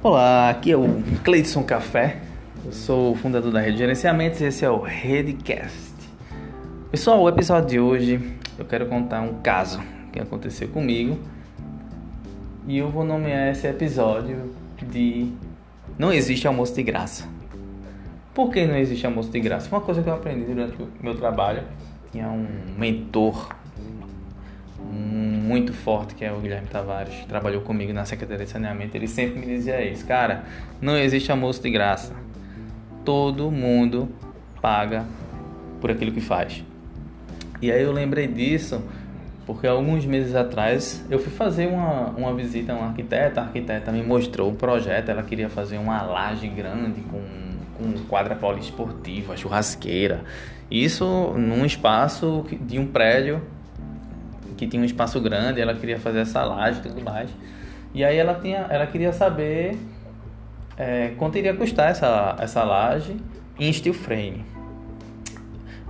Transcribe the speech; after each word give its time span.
Olá, 0.00 0.48
aqui 0.48 0.70
é 0.70 0.76
o 0.76 1.02
Cleidson 1.24 1.64
Café, 1.64 2.20
eu 2.64 2.70
sou 2.70 3.12
o 3.12 3.16
fundador 3.16 3.50
da 3.50 3.60
Rede 3.60 3.78
Gerenciamentos 3.78 4.40
e 4.40 4.44
esse 4.44 4.64
é 4.64 4.70
o 4.70 4.80
Redcast. 4.80 5.92
Pessoal, 6.88 7.20
o 7.20 7.28
episódio 7.28 7.68
de 7.68 7.80
hoje 7.80 8.38
eu 8.56 8.64
quero 8.64 8.86
contar 8.86 9.22
um 9.22 9.42
caso 9.42 9.82
que 10.12 10.20
aconteceu 10.20 10.68
comigo 10.68 11.18
e 12.68 12.78
eu 12.78 12.88
vou 12.88 13.02
nomear 13.02 13.48
esse 13.48 13.66
episódio 13.66 14.54
de 14.80 15.32
Não 15.98 16.12
Existe 16.12 16.46
Almoço 16.46 16.76
de 16.76 16.84
Graça. 16.84 17.28
Por 18.32 18.52
que 18.52 18.64
não 18.68 18.76
existe 18.76 19.04
almoço 19.04 19.30
de 19.30 19.40
graça? 19.40 19.68
Uma 19.68 19.80
coisa 19.80 20.00
que 20.00 20.08
eu 20.08 20.14
aprendi 20.14 20.44
durante 20.44 20.80
o 20.80 20.88
meu 21.02 21.16
trabalho. 21.16 21.64
Tinha 22.12 22.28
um 22.28 22.46
mentor 22.78 23.48
muito 25.48 25.72
forte, 25.72 26.14
que 26.14 26.24
é 26.24 26.30
o 26.30 26.38
Guilherme 26.38 26.68
Tavares, 26.68 27.14
que 27.14 27.26
trabalhou 27.26 27.62
comigo 27.62 27.90
na 27.90 28.04
Secretaria 28.04 28.44
de 28.44 28.50
Saneamento, 28.50 28.94
ele 28.94 29.08
sempre 29.08 29.40
me 29.40 29.46
dizia 29.46 29.82
isso, 29.82 30.06
cara, 30.06 30.44
não 30.78 30.96
existe 30.96 31.30
almoço 31.32 31.62
de 31.62 31.70
graça. 31.70 32.14
Todo 33.02 33.50
mundo 33.50 34.10
paga 34.60 35.06
por 35.80 35.90
aquilo 35.90 36.12
que 36.12 36.20
faz. 36.20 36.62
E 37.62 37.72
aí 37.72 37.82
eu 37.82 37.92
lembrei 37.92 38.26
disso 38.26 38.82
porque 39.46 39.66
alguns 39.66 40.04
meses 40.04 40.34
atrás 40.34 41.02
eu 41.08 41.18
fui 41.18 41.32
fazer 41.32 41.66
uma, 41.66 42.10
uma 42.10 42.34
visita 42.34 42.74
a 42.74 42.76
um 42.76 42.84
arquiteta, 42.84 43.40
a 43.40 43.44
arquiteta 43.44 43.90
me 43.90 44.02
mostrou 44.02 44.50
o 44.50 44.54
projeto, 44.54 45.08
ela 45.08 45.22
queria 45.22 45.48
fazer 45.48 45.78
uma 45.78 46.02
laje 46.02 46.46
grande 46.48 47.00
com, 47.00 47.22
com 47.78 47.92
quadra 48.04 48.34
poliesportiva, 48.34 49.34
churrasqueira. 49.34 50.20
Isso 50.70 51.32
num 51.38 51.64
espaço 51.64 52.44
de 52.60 52.78
um 52.78 52.86
prédio 52.86 53.40
que 54.58 54.66
tinha 54.66 54.82
um 54.82 54.84
espaço 54.84 55.20
grande, 55.20 55.60
ela 55.60 55.74
queria 55.74 55.98
fazer 55.98 56.18
essa 56.18 56.44
laje 56.44 56.80
e 56.80 56.82
tudo 56.82 57.00
mais. 57.02 57.30
E 57.94 58.04
aí 58.04 58.16
ela, 58.16 58.34
tinha, 58.34 58.66
ela 58.68 58.86
queria 58.86 59.12
saber 59.12 59.78
é, 60.76 61.12
quanto 61.16 61.38
iria 61.38 61.54
custar 61.54 61.90
essa, 61.90 62.36
essa 62.38 62.64
laje 62.64 63.16
em 63.58 63.72
steel 63.72 63.94
frame. 63.94 64.44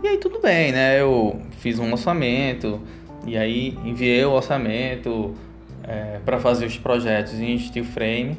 E 0.02 0.06
aí 0.06 0.19
tudo 0.19 0.39
bem, 0.41 0.70
né? 0.70 1.00
Eu 1.00 1.41
fiz 1.58 1.78
um 1.78 1.91
orçamento 1.91 2.80
e 3.27 3.36
aí 3.36 3.77
enviei 3.84 4.24
o 4.24 4.33
orçamento 4.33 5.34
é, 5.83 6.20
para 6.24 6.39
fazer 6.39 6.66
os 6.66 6.78
projetos 6.78 7.34
em 7.34 7.58
steel 7.58 7.84
frame. 7.84 8.36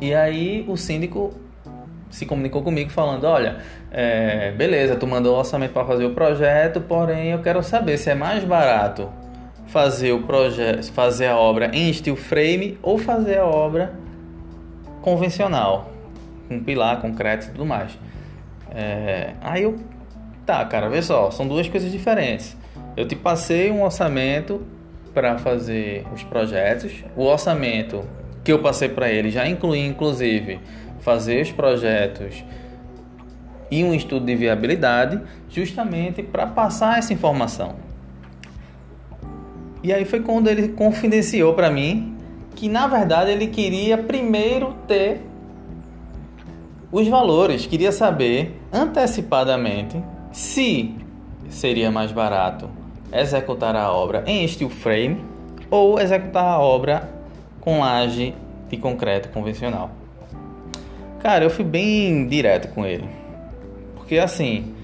E 0.00 0.14
aí 0.14 0.64
o 0.66 0.76
síndico 0.76 1.34
se 2.10 2.24
comunicou 2.24 2.62
comigo 2.62 2.90
falando, 2.90 3.24
olha, 3.24 3.58
é, 3.90 4.50
beleza, 4.52 4.96
tu 4.96 5.06
mandou 5.06 5.36
o 5.36 5.38
orçamento 5.38 5.72
para 5.72 5.84
fazer 5.84 6.06
o 6.06 6.14
projeto, 6.14 6.80
porém 6.80 7.28
eu 7.32 7.42
quero 7.42 7.62
saber 7.62 7.98
se 7.98 8.10
é 8.10 8.14
mais 8.14 8.42
barato 8.42 9.08
fazer 9.66 10.12
o 10.12 10.22
projeto, 10.22 10.90
fazer 10.92 11.26
a 11.26 11.36
obra 11.36 11.70
em 11.72 11.92
steel 11.92 12.16
frame 12.16 12.78
ou 12.82 12.98
fazer 12.98 13.38
a 13.38 13.46
obra 13.46 13.92
convencional, 15.02 15.92
com 16.48 16.62
pilar, 16.62 17.00
concreto 17.00 17.46
e 17.46 17.50
tudo 17.50 17.64
mais. 17.64 17.98
É, 18.74 19.34
aí 19.40 19.62
eu, 19.62 19.76
tá, 20.44 20.64
cara, 20.64 20.88
vê 20.88 21.00
só, 21.02 21.30
são 21.30 21.46
duas 21.46 21.68
coisas 21.68 21.90
diferentes. 21.90 22.56
Eu 22.96 23.06
te 23.06 23.14
passei 23.14 23.70
um 23.70 23.82
orçamento 23.82 24.62
para 25.12 25.38
fazer 25.38 26.04
os 26.12 26.22
projetos. 26.22 27.04
O 27.16 27.24
orçamento 27.24 28.04
que 28.44 28.52
eu 28.52 28.58
passei 28.60 28.88
para 28.88 29.10
ele 29.10 29.30
já 29.30 29.48
incluía, 29.48 29.86
inclusive, 29.86 30.60
fazer 31.00 31.42
os 31.42 31.52
projetos 31.52 32.44
e 33.70 33.82
um 33.82 33.94
estudo 33.94 34.26
de 34.26 34.36
viabilidade, 34.36 35.20
justamente 35.48 36.22
para 36.22 36.46
passar 36.46 36.98
essa 36.98 37.12
informação. 37.12 37.85
E 39.86 39.92
aí 39.92 40.04
foi 40.04 40.18
quando 40.18 40.48
ele 40.48 40.70
confidenciou 40.70 41.54
para 41.54 41.70
mim 41.70 42.16
que 42.56 42.68
na 42.68 42.88
verdade 42.88 43.30
ele 43.30 43.46
queria 43.46 43.96
primeiro 43.96 44.74
ter 44.88 45.20
os 46.90 47.06
valores, 47.06 47.66
queria 47.66 47.92
saber 47.92 48.60
antecipadamente 48.72 50.02
se 50.32 50.92
seria 51.48 51.88
mais 51.88 52.10
barato 52.10 52.68
executar 53.12 53.76
a 53.76 53.92
obra 53.92 54.24
em 54.26 54.48
steel 54.48 54.70
frame 54.70 55.24
ou 55.70 56.00
executar 56.00 56.46
a 56.46 56.58
obra 56.58 57.08
com 57.60 57.78
laje 57.78 58.34
de 58.68 58.76
concreto 58.78 59.28
convencional. 59.28 59.92
Cara, 61.20 61.44
eu 61.44 61.50
fui 61.50 61.64
bem 61.64 62.26
direto 62.26 62.74
com 62.74 62.84
ele. 62.84 63.08
Porque 63.94 64.18
assim, 64.18 64.74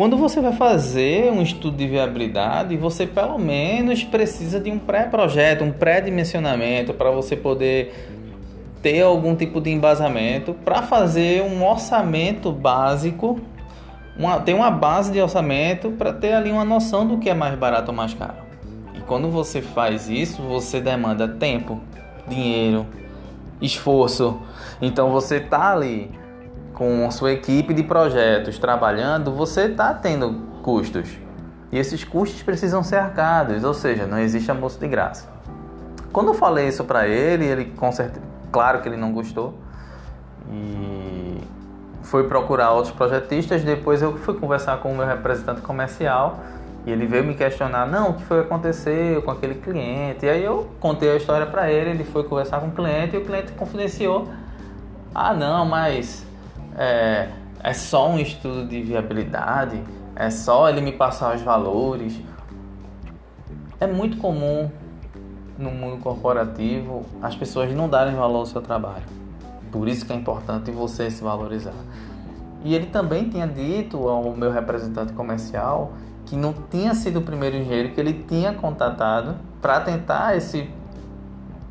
quando 0.00 0.16
você 0.16 0.40
vai 0.40 0.54
fazer 0.54 1.30
um 1.30 1.42
estudo 1.42 1.76
de 1.76 1.86
viabilidade, 1.86 2.74
você 2.74 3.06
pelo 3.06 3.38
menos 3.38 4.02
precisa 4.02 4.58
de 4.58 4.70
um 4.70 4.78
pré-projeto, 4.78 5.62
um 5.62 5.70
pré-dimensionamento 5.70 6.94
para 6.94 7.10
você 7.10 7.36
poder 7.36 8.08
ter 8.80 9.02
algum 9.02 9.36
tipo 9.36 9.60
de 9.60 9.68
embasamento 9.68 10.54
para 10.54 10.80
fazer 10.80 11.42
um 11.42 11.62
orçamento 11.62 12.50
básico, 12.50 13.42
uma, 14.18 14.40
ter 14.40 14.54
uma 14.54 14.70
base 14.70 15.12
de 15.12 15.20
orçamento 15.20 15.90
para 15.90 16.14
ter 16.14 16.32
ali 16.32 16.50
uma 16.50 16.64
noção 16.64 17.06
do 17.06 17.18
que 17.18 17.28
é 17.28 17.34
mais 17.34 17.54
barato 17.58 17.90
ou 17.90 17.94
mais 17.94 18.14
caro. 18.14 18.38
E 18.94 19.00
quando 19.00 19.28
você 19.28 19.60
faz 19.60 20.08
isso, 20.08 20.40
você 20.40 20.80
demanda 20.80 21.28
tempo, 21.28 21.78
dinheiro, 22.26 22.86
esforço. 23.60 24.40
Então 24.80 25.10
você 25.10 25.36
está 25.36 25.74
ali 25.74 26.10
com 26.80 27.10
sua 27.10 27.32
equipe 27.32 27.74
de 27.74 27.82
projetos 27.82 28.58
trabalhando, 28.58 29.30
você 29.32 29.64
está 29.64 29.92
tendo 29.92 30.32
custos. 30.62 31.10
E 31.70 31.78
esses 31.78 32.04
custos 32.04 32.42
precisam 32.42 32.82
ser 32.82 32.96
arcados, 32.96 33.64
ou 33.64 33.74
seja, 33.74 34.06
não 34.06 34.18
existe 34.18 34.50
almoço 34.50 34.80
de 34.80 34.88
graça. 34.88 35.28
Quando 36.10 36.28
eu 36.28 36.34
falei 36.34 36.68
isso 36.68 36.82
para 36.84 37.06
ele, 37.06 37.44
ele 37.44 37.64
com 37.66 37.92
certeza, 37.92 38.24
claro 38.50 38.80
que 38.80 38.88
ele 38.88 38.96
não 38.96 39.12
gostou 39.12 39.52
e 40.50 41.42
foi 42.02 42.26
procurar 42.26 42.70
outros 42.70 42.94
projetistas. 42.94 43.62
Depois 43.62 44.00
eu 44.00 44.16
fui 44.16 44.32
conversar 44.38 44.78
com 44.78 44.90
o 44.90 44.96
meu 44.96 45.06
representante 45.06 45.60
comercial 45.60 46.40
e 46.86 46.90
ele 46.90 47.04
veio 47.04 47.24
me 47.24 47.34
questionar: 47.34 47.86
não, 47.86 48.12
o 48.12 48.14
que 48.14 48.22
foi 48.22 48.40
que 48.40 48.46
aconteceu 48.46 49.20
com 49.20 49.30
aquele 49.30 49.56
cliente? 49.56 50.24
E 50.24 50.30
aí 50.30 50.42
eu 50.42 50.66
contei 50.80 51.10
a 51.10 51.16
história 51.16 51.44
para 51.44 51.70
ele. 51.70 51.90
Ele 51.90 52.04
foi 52.04 52.24
conversar 52.24 52.58
com 52.58 52.68
o 52.68 52.72
cliente 52.72 53.16
e 53.16 53.18
o 53.18 53.24
cliente 53.26 53.52
confidenciou: 53.52 54.28
ah, 55.14 55.34
não, 55.34 55.66
mas 55.66 56.29
é, 56.80 57.28
é 57.62 57.74
só 57.74 58.08
um 58.08 58.18
estudo 58.18 58.66
de 58.66 58.80
viabilidade, 58.80 59.82
é 60.16 60.30
só 60.30 60.66
ele 60.70 60.80
me 60.80 60.92
passar 60.92 61.36
os 61.36 61.42
valores. 61.42 62.18
É 63.78 63.86
muito 63.86 64.16
comum 64.16 64.70
no 65.58 65.70
mundo 65.70 65.98
corporativo 66.02 67.04
as 67.20 67.36
pessoas 67.36 67.70
não 67.74 67.86
darem 67.86 68.14
valor 68.14 68.38
ao 68.38 68.46
seu 68.46 68.62
trabalho. 68.62 69.04
Por 69.70 69.88
isso 69.88 70.06
que 70.06 70.12
é 70.12 70.16
importante 70.16 70.70
você 70.70 71.10
se 71.10 71.22
valorizar. 71.22 71.74
E 72.64 72.74
ele 72.74 72.86
também 72.86 73.28
tinha 73.28 73.46
dito 73.46 74.08
ao 74.08 74.34
meu 74.34 74.50
representante 74.50 75.12
comercial 75.12 75.92
que 76.24 76.34
não 76.34 76.54
tinha 76.70 76.94
sido 76.94 77.18
o 77.18 77.22
primeiro 77.22 77.56
engenheiro 77.56 77.90
que 77.90 78.00
ele 78.00 78.24
tinha 78.26 78.54
contatado 78.54 79.36
para 79.60 79.80
tentar 79.80 80.34
esse, 80.34 80.68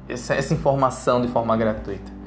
essa 0.07 0.53
informação 0.53 1.19
de 1.21 1.27
forma 1.27 1.57
gratuita. 1.57 2.18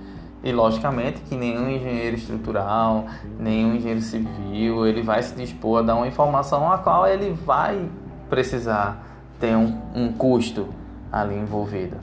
E 0.43 0.53
logicamente 0.53 1.21
que 1.21 1.37
nenhum 1.37 1.71
engenheiro 1.71 2.17
estrutural, 2.17 3.07
nenhum 3.39 3.75
engenheiro 3.75 4.01
civil, 4.01 4.87
ele 4.87 5.03
vai 5.03 5.23
se 5.23 5.35
dispor 5.35 5.79
a 5.79 5.83
dar 5.83 5.95
uma 5.95 6.07
informação 6.07 6.71
a 6.71 6.79
qual 6.79 7.07
ele 7.07 7.31
vai 7.31 7.89
precisar 8.29 9.07
ter 9.39 9.57
um, 9.57 9.79
um 9.95 10.13
custo 10.13 10.69
ali 11.13 11.37
envolvido. 11.37 11.97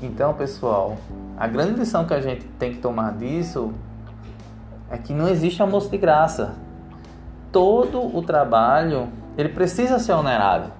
Então, 0.00 0.32
pessoal, 0.34 0.96
a 1.36 1.46
grande 1.46 1.78
lição 1.78 2.04
que 2.06 2.14
a 2.14 2.20
gente 2.20 2.44
tem 2.58 2.72
que 2.72 2.78
tomar 2.78 3.12
disso 3.16 3.72
é 4.90 4.96
que 4.96 5.12
não 5.12 5.28
existe 5.28 5.60
almoço 5.60 5.90
de 5.90 5.98
graça. 5.98 6.54
Todo 7.50 8.16
o 8.16 8.22
trabalho 8.22 9.08
ele 9.36 9.48
precisa 9.48 9.98
ser 9.98 10.12
onerado. 10.12 10.72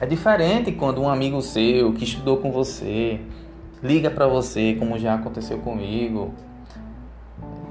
É 0.00 0.06
diferente 0.06 0.72
quando 0.72 1.00
um 1.00 1.08
amigo 1.08 1.40
seu 1.40 1.92
que 1.92 2.04
estudou 2.04 2.38
com 2.38 2.50
você, 2.50 3.20
liga 3.84 4.10
para 4.10 4.26
você, 4.26 4.74
como 4.78 4.98
já 4.98 5.14
aconteceu 5.14 5.58
comigo, 5.58 6.32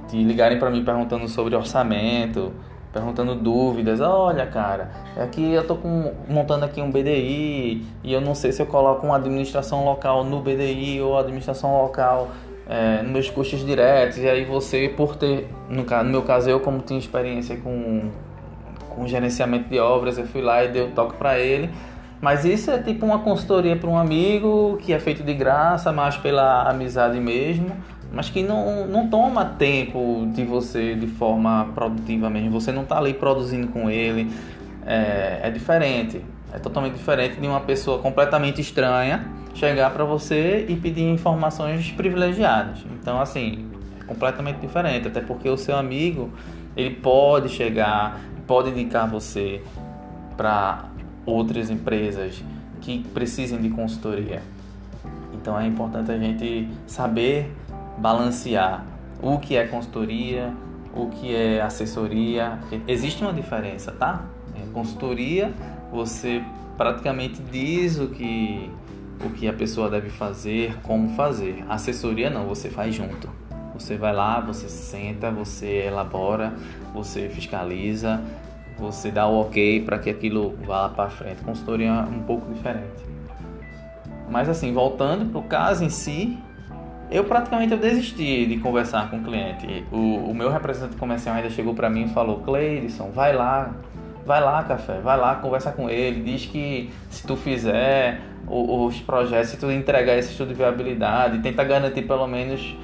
de 0.07 0.23
ligarem 0.23 0.59
para 0.59 0.69
mim 0.69 0.85
perguntando 0.85 1.27
sobre 1.27 1.55
orçamento, 1.55 2.53
perguntando 2.93 3.33
dúvidas. 3.33 3.99
Olha, 3.99 4.45
cara, 4.45 4.91
aqui 5.17 5.53
eu 5.53 5.65
tô 5.65 5.75
com, 5.75 6.13
montando 6.29 6.65
aqui 6.65 6.79
um 6.79 6.91
BDI 6.91 7.83
e 8.03 8.13
eu 8.13 8.21
não 8.21 8.35
sei 8.35 8.51
se 8.51 8.61
eu 8.61 8.67
coloco 8.67 9.03
uma 9.07 9.15
administração 9.15 9.83
local 9.83 10.23
no 10.23 10.39
BDI 10.39 11.01
ou 11.01 11.17
administração 11.17 11.81
local 11.81 12.29
é, 12.69 13.01
nos 13.01 13.11
meus 13.11 13.29
custos 13.31 13.65
diretos. 13.65 14.19
E 14.19 14.29
aí 14.29 14.45
você, 14.45 14.87
por 14.95 15.15
ter, 15.15 15.49
no, 15.67 15.83
no 15.83 16.09
meu 16.11 16.21
caso, 16.21 16.47
eu 16.47 16.59
como 16.59 16.79
tinha 16.79 16.99
experiência 16.99 17.57
com, 17.57 18.11
com 18.87 19.07
gerenciamento 19.07 19.67
de 19.67 19.79
obras, 19.79 20.19
eu 20.19 20.27
fui 20.27 20.43
lá 20.43 20.63
e 20.63 20.67
dei 20.67 20.83
o 20.83 20.91
toque 20.91 21.17
para 21.17 21.39
ele 21.39 21.71
mas 22.23 22.45
isso 22.45 22.71
é 22.71 22.77
tipo 22.77 23.05
uma 23.05 23.19
consultoria 23.19 23.75
para 23.75 23.89
um 23.89 23.97
amigo 23.97 24.77
que 24.81 24.93
é 24.93 24.99
feito 24.99 25.21
de 25.23 25.33
graça, 25.33 25.91
mais 25.91 26.15
pela 26.15 26.69
amizade 26.69 27.19
mesmo, 27.19 27.75
mas 28.13 28.29
que 28.29 28.41
não, 28.41 28.87
não 28.87 29.09
toma 29.09 29.43
tempo 29.43 30.25
de 30.33 30.45
você 30.45 30.95
de 30.95 31.05
forma 31.05 31.69
produtiva 31.75 32.29
mesmo. 32.29 32.49
Você 32.51 32.71
não 32.71 32.83
está 32.83 32.97
ali 32.97 33.13
produzindo 33.13 33.67
com 33.67 33.89
ele, 33.89 34.31
é, 34.85 35.41
é 35.43 35.51
diferente. 35.51 36.21
É 36.53 36.59
totalmente 36.59 36.93
diferente 36.93 37.41
de 37.41 37.45
uma 37.45 37.59
pessoa 37.59 37.99
completamente 37.99 38.61
estranha 38.61 39.27
chegar 39.53 39.91
para 39.91 40.05
você 40.05 40.65
e 40.69 40.77
pedir 40.77 41.03
informações 41.03 41.91
privilegiadas. 41.91 42.85
Então, 43.01 43.19
assim, 43.19 43.69
é 43.99 44.03
completamente 44.05 44.61
diferente, 44.61 45.09
até 45.09 45.19
porque 45.19 45.49
o 45.49 45.57
seu 45.57 45.75
amigo, 45.75 46.31
ele 46.77 46.91
pode 46.91 47.49
chegar, 47.49 48.21
pode 48.47 48.69
indicar 48.69 49.09
você 49.09 49.61
para 50.37 50.92
outras 51.25 51.69
empresas 51.69 52.43
que 52.81 53.03
precisem 53.13 53.61
de 53.61 53.69
consultoria. 53.69 54.41
Então 55.33 55.59
é 55.59 55.65
importante 55.65 56.11
a 56.11 56.17
gente 56.17 56.69
saber 56.85 57.51
balancear 57.97 58.85
o 59.21 59.37
que 59.39 59.55
é 59.55 59.65
consultoria, 59.67 60.53
o 60.93 61.07
que 61.07 61.33
é 61.35 61.61
assessoria. 61.61 62.59
Existe 62.87 63.23
uma 63.23 63.33
diferença, 63.33 63.91
tá? 63.91 64.25
É, 64.55 64.65
consultoria, 64.73 65.53
você 65.91 66.43
praticamente 66.77 67.41
diz 67.41 67.99
o 67.99 68.07
que 68.07 68.69
o 69.23 69.29
que 69.29 69.47
a 69.47 69.53
pessoa 69.53 69.89
deve 69.89 70.09
fazer, 70.09 70.77
como 70.81 71.09
fazer. 71.15 71.63
Assessoria 71.69 72.29
não, 72.29 72.45
você 72.45 72.69
faz 72.69 72.93
junto. 72.93 73.29
Você 73.73 73.95
vai 73.95 74.13
lá, 74.13 74.39
você 74.39 74.67
senta, 74.67 75.31
você 75.31 75.85
elabora, 75.87 76.53
você 76.93 77.29
fiscaliza, 77.29 78.21
você 78.77 79.11
dá 79.11 79.27
o 79.27 79.41
ok 79.41 79.81
para 79.81 79.97
que 79.99 80.09
aquilo 80.09 80.55
vá 80.65 80.89
para 80.89 81.09
frente. 81.09 81.43
Consultoria 81.43 81.89
é 81.89 81.91
um 81.91 82.23
pouco 82.23 82.51
diferente. 82.53 83.03
Mas 84.29 84.49
assim, 84.49 84.73
voltando 84.73 85.31
para 85.31 85.39
o 85.39 85.43
caso 85.43 85.83
em 85.83 85.89
si, 85.89 86.37
eu 87.11 87.23
praticamente 87.23 87.71
eu 87.71 87.77
desisti 87.77 88.45
de 88.45 88.57
conversar 88.57 89.09
com 89.09 89.17
o 89.17 89.23
cliente. 89.23 89.85
O, 89.91 90.31
o 90.31 90.33
meu 90.33 90.49
representante 90.49 90.95
comercial 90.95 91.35
ainda 91.35 91.49
chegou 91.49 91.73
para 91.73 91.89
mim 91.89 92.05
e 92.05 92.09
falou: 92.09 92.39
Cleidson, 92.39 93.11
vai 93.11 93.35
lá, 93.35 93.71
vai 94.25 94.41
lá, 94.41 94.63
café, 94.63 94.99
vai 94.99 95.17
lá, 95.17 95.35
conversa 95.35 95.71
com 95.71 95.89
ele. 95.89 96.23
Diz 96.23 96.45
que 96.45 96.89
se 97.09 97.25
tu 97.27 97.35
fizer 97.35 98.19
os 98.47 98.99
projetos, 99.01 99.51
se 99.51 99.57
tu 99.57 99.71
entregar 99.71 100.17
esse 100.17 100.31
estudo 100.31 100.49
de 100.49 100.55
viabilidade, 100.55 101.39
tenta 101.39 101.63
garantir 101.63 102.01
pelo 102.03 102.27
menos 102.27 102.75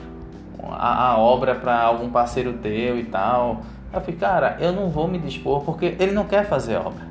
a, 0.63 1.12
a 1.12 1.18
obra 1.18 1.56
para 1.56 1.80
algum 1.81 2.09
parceiro 2.09 2.53
teu 2.53 2.97
e 3.00 3.03
tal. 3.06 3.62
Eu 3.91 4.01
falei, 4.01 4.15
cara, 4.15 4.57
eu 4.59 4.71
não 4.71 4.89
vou 4.89 5.07
me 5.07 5.18
dispor 5.18 5.62
porque 5.62 5.95
ele 6.00 6.12
não 6.12 6.25
quer 6.25 6.45
fazer 6.45 6.75
obra. 6.75 7.07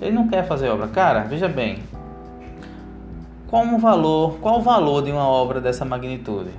Ele 0.00 0.12
não 0.12 0.28
quer 0.28 0.46
fazer 0.46 0.68
obra. 0.68 0.86
Cara, 0.86 1.20
veja 1.20 1.48
bem, 1.48 1.82
qual 3.48 3.64
o 3.66 3.78
valor, 3.78 4.38
qual 4.40 4.58
o 4.58 4.62
valor 4.62 5.02
de 5.02 5.10
uma 5.10 5.26
obra 5.26 5.60
dessa 5.60 5.84
magnitude? 5.84 6.50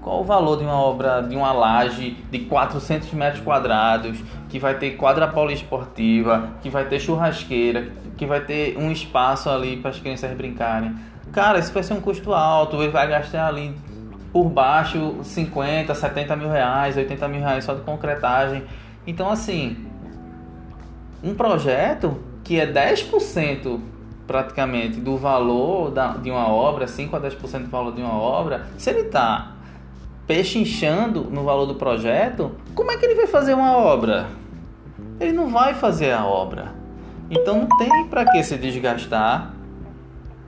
Qual 0.00 0.20
o 0.20 0.24
valor 0.24 0.58
de 0.58 0.64
uma 0.64 0.78
obra, 0.78 1.20
de 1.22 1.34
uma 1.34 1.52
laje 1.52 2.16
de 2.30 2.40
400 2.40 3.12
metros 3.12 3.42
quadrados, 3.42 4.18
que 4.48 4.58
vai 4.58 4.78
ter 4.78 4.92
quadra 4.92 5.28
poliesportiva, 5.28 6.50
que 6.62 6.70
vai 6.70 6.86
ter 6.86 7.00
churrasqueira, 7.00 7.88
que 8.16 8.24
vai 8.24 8.40
ter 8.40 8.78
um 8.78 8.90
espaço 8.90 9.50
ali 9.50 9.76
para 9.76 9.90
as 9.90 9.98
crianças 9.98 10.30
brincarem? 10.36 10.94
Cara, 11.32 11.58
isso 11.58 11.72
vai 11.72 11.82
ser 11.82 11.94
um 11.94 12.00
custo 12.00 12.32
alto, 12.32 12.76
ele 12.80 12.92
vai 12.92 13.08
gastar 13.08 13.48
ali 13.48 13.74
por 14.34 14.50
baixo 14.50 15.18
50, 15.22 15.94
70 15.94 16.34
mil 16.34 16.50
reais, 16.50 16.96
80 16.96 17.28
mil 17.28 17.38
reais 17.38 17.62
só 17.62 17.72
de 17.72 17.82
concretagem. 17.82 18.64
Então, 19.06 19.30
assim, 19.30 19.86
um 21.22 21.36
projeto 21.36 22.18
que 22.42 22.58
é 22.58 22.66
10% 22.66 23.78
praticamente 24.26 24.98
do 24.98 25.16
valor 25.16 25.92
da, 25.92 26.16
de 26.16 26.32
uma 26.32 26.48
obra, 26.48 26.88
5 26.88 27.14
a 27.14 27.20
10% 27.20 27.60
do 27.60 27.70
valor 27.70 27.94
de 27.94 28.02
uma 28.02 28.12
obra, 28.14 28.66
se 28.76 28.90
ele 28.90 29.02
está 29.02 29.52
pechinchando 30.26 31.22
no 31.30 31.44
valor 31.44 31.66
do 31.66 31.76
projeto, 31.76 32.56
como 32.74 32.90
é 32.90 32.96
que 32.96 33.06
ele 33.06 33.14
vai 33.14 33.28
fazer 33.28 33.54
uma 33.54 33.76
obra? 33.76 34.26
Ele 35.20 35.32
não 35.32 35.48
vai 35.48 35.74
fazer 35.74 36.10
a 36.10 36.26
obra. 36.26 36.74
Então 37.30 37.60
não 37.60 37.68
tem 37.78 38.08
para 38.08 38.24
que 38.32 38.42
se 38.42 38.58
desgastar 38.58 39.53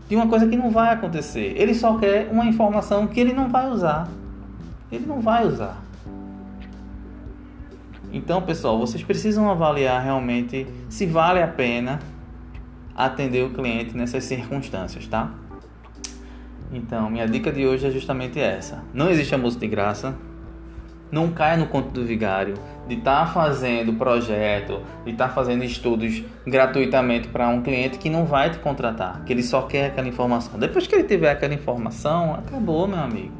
de 0.09 0.17
uma 0.17 0.27
coisa 0.29 0.47
que 0.47 0.57
não 0.57 0.71
vai 0.71 0.93
acontecer. 0.93 1.55
Ele 1.57 1.75
só 1.75 1.99
quer 1.99 2.29
uma 2.31 2.47
informação 2.47 3.07
que 3.07 3.19
ele 3.21 3.33
não 3.33 3.49
vai 3.49 3.69
usar. 3.69 4.09
Ele 4.91 5.05
não 5.07 5.21
vai 5.21 5.47
usar. 5.47 5.83
Então, 8.13 8.41
pessoal, 8.43 8.79
vocês 8.79 9.03
precisam 9.03 9.51
avaliar 9.51 10.03
realmente 10.03 10.67
se 10.89 11.07
vale 11.07 11.43
a 11.43 11.49
pena 11.49 11.99
atender 12.95 13.45
o 13.45 13.51
cliente 13.51 13.97
nessas 13.97 14.25
circunstâncias, 14.25 15.07
tá? 15.07 15.35
Então, 16.73 17.11
minha 17.11 17.27
dica 17.27 17.53
de 17.53 17.67
hoje 17.67 17.87
é 17.87 17.91
justamente 17.91 18.41
essa. 18.41 18.83
Não 18.95 19.11
existe 19.11 19.35
almoço 19.35 19.59
de 19.59 19.67
graça. 19.67 20.17
Não 21.11 21.31
caia 21.31 21.57
no 21.57 21.67
conto 21.67 21.91
do 21.91 22.05
vigário 22.05 22.55
de 22.89 22.97
estar 22.97 23.27
tá 23.27 23.33
fazendo 23.33 23.93
projeto, 23.95 24.83
de 25.05 25.13
estar 25.13 25.29
tá 25.29 25.35
fazendo 25.35 25.65
estudos 25.65 26.23
gratuitamente 26.47 27.29
para 27.29 27.49
um 27.49 27.63
cliente 27.63 27.99
que 27.99 28.11
não 28.11 28.25
vai 28.25 28.51
te 28.51 28.59
contratar, 28.59 29.23
que 29.25 29.33
ele 29.33 29.43
só 29.43 29.63
quer 29.63 29.87
aquela 29.87 30.09
informação. 30.09 30.59
Depois 30.59 30.87
que 30.87 30.95
ele 30.95 31.05
tiver 31.05 31.31
aquela 31.31 31.55
informação, 31.55 32.35
acabou, 32.35 32.87
meu 32.87 32.99
amigo. 32.99 33.33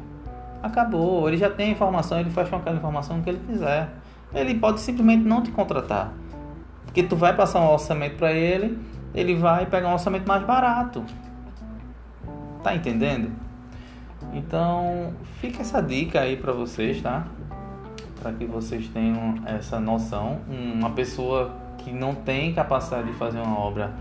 Acabou. 0.63 1.27
Ele 1.27 1.37
já 1.37 1.49
tem 1.49 1.69
a 1.69 1.71
informação, 1.71 2.19
ele 2.19 2.29
faz 2.29 2.49
com 2.49 2.55
aquela 2.55 2.77
informação 2.77 3.21
que 3.21 3.29
ele 3.29 3.41
quiser. 3.47 3.89
Ele 4.33 4.55
pode 4.55 4.79
simplesmente 4.79 5.23
não 5.23 5.41
te 5.41 5.51
contratar. 5.51 6.13
Porque 6.85 7.03
tu 7.03 7.15
vai 7.15 7.35
passar 7.35 7.61
um 7.61 7.71
orçamento 7.71 8.15
para 8.15 8.31
ele 8.31 8.77
ele 9.17 9.35
vai 9.35 9.65
pegar 9.65 9.89
um 9.89 9.93
orçamento 9.93 10.27
mais 10.27 10.43
barato. 10.43 11.03
Tá 12.63 12.75
entendendo? 12.75 13.31
Então, 14.33 15.13
fica 15.39 15.61
essa 15.61 15.81
dica 15.81 16.21
aí 16.21 16.37
para 16.37 16.51
vocês, 16.51 17.01
tá? 17.01 17.25
Para 18.19 18.33
que 18.33 18.45
vocês 18.45 18.87
tenham 18.87 19.35
essa 19.45 19.79
noção. 19.79 20.39
Uma 20.49 20.89
pessoa 20.91 21.55
que 21.77 21.91
não 21.91 22.13
tem 22.15 22.53
capacidade 22.53 23.07
de 23.07 23.13
fazer 23.13 23.39
uma 23.39 23.57
obra, 23.57 23.93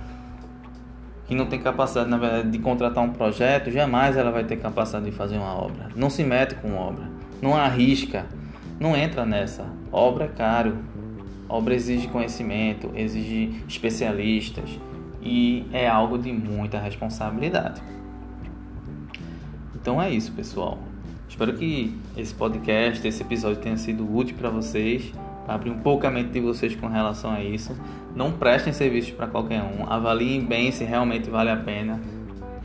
que 1.27 1.35
não 1.35 1.47
tem 1.47 1.61
capacidade, 1.61 2.09
na 2.09 2.17
verdade, 2.17 2.51
de 2.51 2.59
contratar 2.59 3.03
um 3.03 3.11
projeto, 3.11 3.71
jamais 3.71 4.17
ela 4.17 4.31
vai 4.31 4.45
ter 4.45 4.57
capacidade 4.57 5.05
de 5.05 5.13
fazer 5.13 5.37
uma 5.37 5.55
obra. 5.55 5.89
Não 5.95 6.09
se 6.09 6.25
mete 6.25 6.55
com 6.57 6.77
obra, 6.77 7.05
não 7.43 7.57
arrisca, 7.57 8.27
não 8.81 8.97
entra 8.97 9.25
nessa. 9.25 9.67
Obra 9.93 10.25
é 10.25 10.29
caro, 10.29 10.79
obra 11.49 11.75
exige 11.75 12.09
conhecimento, 12.09 12.91
exige 12.95 13.63
especialistas 13.69 14.79
e 15.23 15.67
é 15.73 15.89
algo 15.89 16.19
de 16.19 16.33
muita 16.33 16.79
responsabilidade. 16.79 17.83
Então 19.75 20.01
é 20.01 20.11
isso, 20.11 20.33
pessoal. 20.33 20.79
Espero 21.29 21.53
que 21.55 21.97
esse 22.17 22.35
podcast, 22.35 23.07
esse 23.07 23.23
episódio 23.23 23.61
tenha 23.61 23.77
sido 23.77 24.07
útil 24.17 24.37
para 24.37 24.49
vocês, 24.49 25.13
abrir 25.47 25.71
um 25.71 25.79
pouco 25.79 26.07
a 26.07 26.11
mente 26.11 26.31
de 26.31 26.41
vocês 26.41 26.75
com 26.75 26.87
relação 26.87 27.31
a 27.31 27.43
isso. 27.43 27.77
Não 28.15 28.33
prestem 28.33 28.73
serviços 28.73 29.11
para 29.11 29.27
qualquer 29.27 29.63
um, 29.63 29.91
avaliem 29.91 30.45
bem 30.45 30.73
se 30.73 30.85
realmente 30.85 31.29
vale 31.29 31.51
a 31.51 31.57
pena 31.57 32.01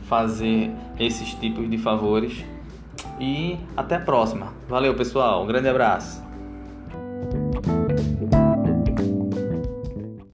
fazer 0.08 0.70
esses 0.98 1.34
tipos 1.34 1.68
de 1.68 1.78
favores. 1.78 2.44
E 3.20 3.58
até 3.76 3.96
a 3.96 4.00
próxima. 4.00 4.52
Valeu, 4.68 4.94
pessoal. 4.94 5.44
Um 5.44 5.46
grande 5.46 5.68
abraço. 5.68 6.31